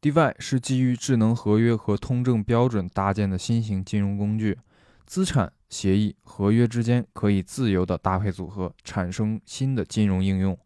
[0.00, 4.56] DeFi 是基于智能合约和通证标准搭建的新型金融工具，
[5.04, 10.56] 资产、协议、合约之间可以自由的搭配组合，产生新的金融应用。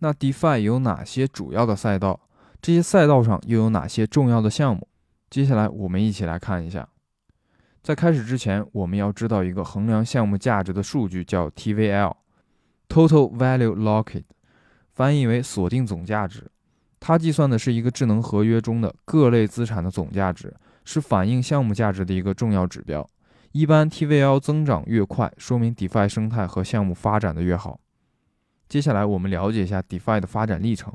[0.00, 2.28] 那 DeFi 有哪些主要的赛道？
[2.60, 4.86] 这些赛道上又有哪些重要的项目？
[5.30, 6.86] 接下来我们一起来看一下。
[7.82, 14.24] 在开始之前，我们要知道一个衡量项目价值的数据，叫 TVL（Total Value Locked），
[14.92, 16.50] 翻译为锁定总价值。
[17.06, 20.52] 它计算的是一个智能合约中的各类资产的总价值，
[20.84, 23.08] 是反映项目价值的一个重要指标。
[23.52, 27.78] 一般 TVL 增长越快，说明 DeFi 生态和项目发展的越好。
[28.68, 30.92] 接下来我们了解一下 DeFi 的发展历程。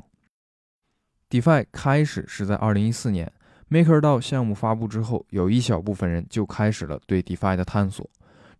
[1.30, 3.32] DeFi 开始是在2014年
[3.70, 8.06] ，MakerDAO 项目发布之后，有一小部分人就开始了对 DeFi 的探索。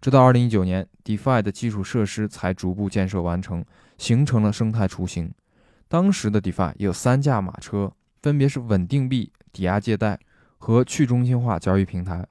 [0.00, 3.62] 直到2019年，DeFi 的基础设施才逐步建设完成，
[3.98, 5.30] 形成了生态雏形。
[5.92, 7.92] 当时的 DeFi 有三驾马车，
[8.22, 10.18] 分别是稳定币、抵押借贷
[10.56, 12.26] 和去中心化交易平台。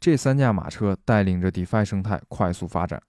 [0.00, 3.02] 这三驾马车带领着 DeFi 生态快速发展。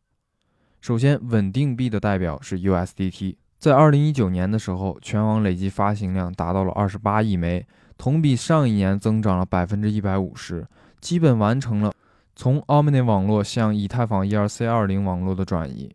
[0.81, 7.65] 首先，稳定币的代表是 USDT，在2019年的时候，全网累计发行量达到了28亿枚，
[7.97, 10.65] 同比上一年增长了150%，
[10.99, 11.93] 基本完成了
[12.35, 15.89] 从 Omni 网络向以太坊 ERC20 网络的转移。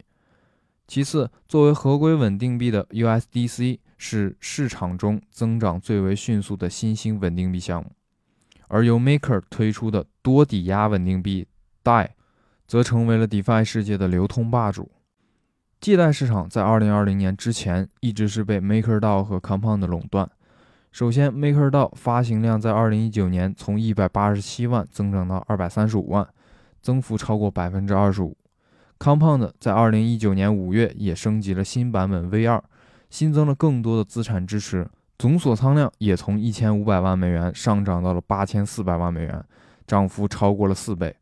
[0.89, 7.93] 其次，作为合规稳定币的 USDC 是市场中增长最为迅速的新兴稳定币项目，
[8.69, 11.47] 而由 Maker 推出的多抵押稳定币
[11.85, 12.09] DAI
[12.67, 14.91] 则成为了 DeFi 世界的流通霸主。
[15.79, 20.29] 借贷市场在2020年之前一直是被 MakerDAO 和 Compound 垄断。
[20.91, 26.27] 首先，MakerDAO 发行量在2019年从187万增长到235万，
[26.81, 28.33] 增幅超过25%。
[28.99, 32.63] Compound 在二零一九年五月也升级了新版本 V 二，
[33.11, 39.45] 新增了更多的资产支持，总锁仓量也从一千五百万美元上涨到了八千四百万美元，
[39.87, 41.15] 涨幅超过了四倍。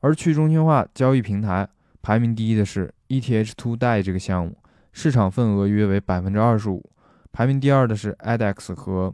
[0.00, 1.68] 而去中心化交易平台
[2.00, 4.56] 排名第一的是 ETH2 代这个项目，
[4.92, 6.88] 市场份额约为百分之二十五。
[7.32, 9.12] 排名第二的是 ADX 和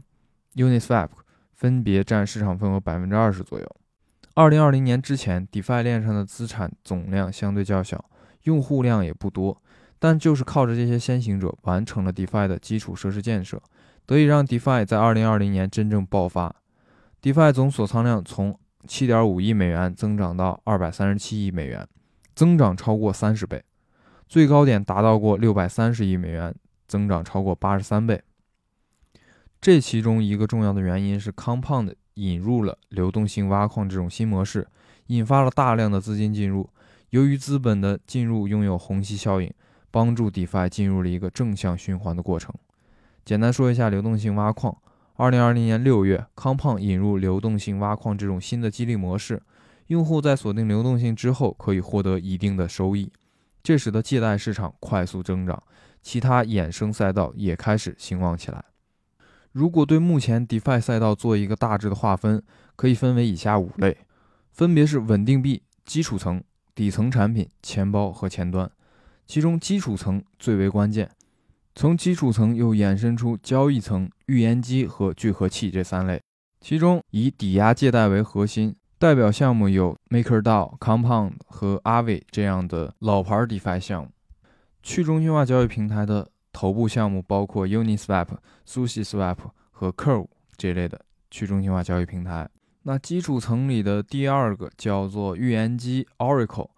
[0.55, 1.09] Uniswap，
[1.53, 3.75] 分别占市场份额百分之二十左右。
[4.39, 8.05] 二零二零年之前，DeFi 链上的资产总量相对较小，
[8.43, 9.61] 用户量也不多，
[9.99, 13.61] 但就是靠着这些先行者完成了 DeFi 的基础设施建设，
[14.05, 16.55] 得以让 DeFi 在二零二零年真正爆发。
[17.21, 18.57] DeFi 总锁仓量从
[18.87, 21.85] 七点五亿美元增长到二百三十七亿美元，
[22.33, 23.61] 增长超过三十倍，
[24.29, 26.55] 最高点达到过六百三十亿美元，
[26.87, 28.21] 增长超过八十三倍。
[29.59, 31.93] 这其中一个重要的原因是 Compound。
[32.19, 34.67] 引入了流动性挖矿这种新模式，
[35.07, 36.69] 引发了大量的资金进入。
[37.11, 39.51] 由于资本的进入拥有虹吸效应，
[39.89, 42.53] 帮助 DeFi 进入了一个正向循环的过程。
[43.23, 44.77] 简单说一下流动性挖矿。
[45.15, 49.41] 二零二零年六月，Compound 引入流动性挖矿这种新的激励模式，
[49.87, 53.11] 用户在锁定流动性之后可以获得一定的收益，
[53.61, 55.61] 这使得借贷市场快速增长，
[56.01, 58.63] 其他衍生赛道也开始兴旺起来。
[59.51, 62.43] 如果对目前 DeFi 赛道做一个大致的划分，
[62.75, 63.97] 可以分为以下五类，
[64.51, 66.43] 分别是稳定币、基础层、
[66.75, 68.69] 底层产品、钱包和前端。
[69.25, 71.09] 其中基础层最为关键，
[71.73, 76.21] 从基础层又衍生出交易层、预言机和聚合器这三类。
[76.61, 84.09] 其中以抵押借贷为核心，代表项目有 MakerDAO、Compound 和 Aave 这样的老牌 DeFi 项目。
[84.83, 86.29] 去中心化交易平台的。
[86.59, 88.27] 头部项目包括 Uniswap、
[88.67, 89.37] SushiSwap
[89.71, 90.27] 和 Curve
[90.57, 90.99] 这类的
[91.31, 92.49] 去中心化交易平台。
[92.83, 96.71] 那基础层里的第二个叫做预言机 Oracle，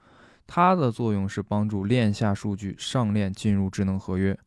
[0.46, 4.38] 它的作用是帮助链下数据上链进入智能合约。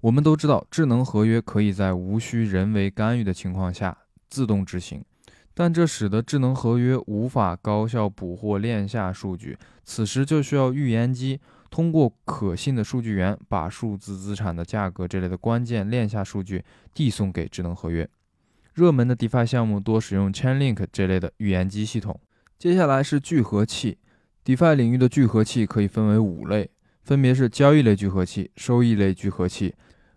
[0.00, 3.94] 我们都知道，智能合约可以在无需人为干预的情况下
[4.30, 5.04] 自动执行，
[5.52, 11.38] 但这使得智能合约无法高效捕获链下数据，此时就需要预言机。
[11.70, 16.64] 通过可信的数据源，把数字资产的价格这类的关键链下数据
[16.94, 18.08] 递送给智能合约。
[18.74, 22.20] 热门的 DeFi 项目多使用 Chainlink 这类的预言机系统。
[22.58, 23.98] 接下来是聚合器
[24.44, 26.70] ，DeFi 领域的聚合器可以分为五类，
[27.02, 29.74] 分别是交易类聚合器、收益类聚合器、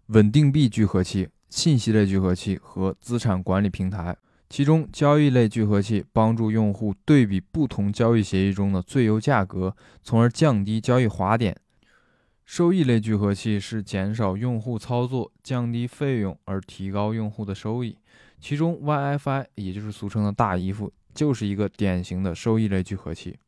[0.07, 4.15] 稳定币聚合器、信息类聚合器和资产管理平台。
[4.51, 11.55] 其中，交易类聚合器帮助用户对比不同交易协议中的最优价格，从而降低交易滑点；
[12.43, 17.97] 收益类聚合器是减少用户操作、降低费用而提高用户的收益。
[18.41, 23.39] 其中，YFI 也就是俗称的大姨夫，就是一个典型的收益类聚合器。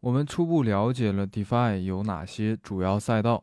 [0.00, 3.42] 我们初步了解了 DeFi 有哪些主要赛道，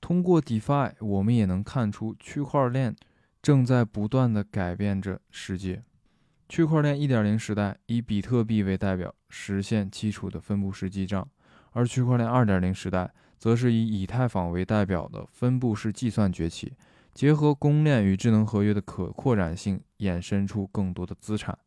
[0.00, 2.96] 通过 DeFi，我们也能看出区块链。
[3.42, 5.82] 正在不断地改变着世界。
[6.54, 11.24] 区块链1.0时代以比特币为代表，实现基础的分布式记账；
[11.72, 16.74] 而区块链2.0时代则是以以太坊为代表的分布式计算崛起，
[17.12, 21.58] 结合公链与智能合约的可扩展性，衍生出更多的资产。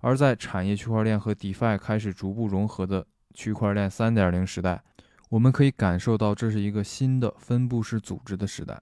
[0.00, 4.82] 而在产业区块链和 DeFi 开始逐步融合的区块链3.0时代，
[5.30, 8.78] 我们可以感受到这是一个新的分布式组织的时代。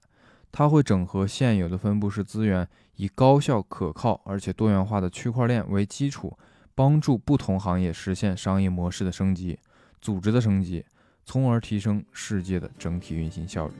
[0.55, 2.65] 它会整合现有的分布式资源，
[2.97, 6.37] 以高效、可靠而且多元化的区块链为基础，
[6.75, 9.57] 帮助不同行业实现商业模式的升级、
[9.99, 10.85] 组织的升级，
[11.25, 13.73] 从而提升世界的整体运行效率。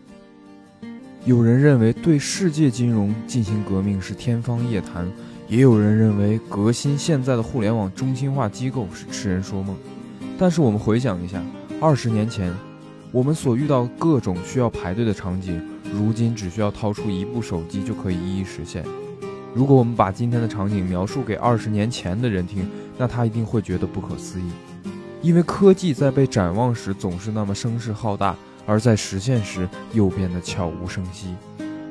[1.25, 5.07] 有人认为对世界金融进行革命是天方夜谭，
[5.47, 9.77] 也有人认为革新现在的互联网中心化机构是痴人说梦。
[10.39, 11.39] 但是我们回想一下，
[11.79, 12.51] 二十年前，
[13.13, 15.61] 我们所遇到各种需要排队的场景。
[15.93, 18.83] 如今只需要掏出一部手机就可以一一实现。
[19.53, 22.67] 如果我们把今天的场景描述给二十年前的人听，
[22.97, 24.45] 那他一定会觉得不可思议。
[25.21, 31.35] 因为科技在被展望时总是那么声势浩大，而在实现时又变得悄无声息。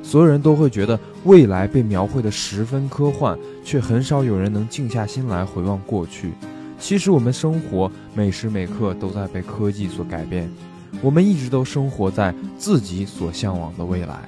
[0.03, 6.33] 所有人都会觉得未来被描绘得十分科幻，却很少有人能静下心来回望过去。
[6.81, 10.51] 其实我们生活每时每刻都在被科技所改变。
[11.00, 14.27] 我们一直都生活在自己所向往的未来。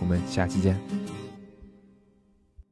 [0.00, 1.05] 我们下期见。